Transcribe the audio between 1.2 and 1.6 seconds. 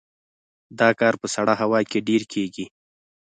په سړه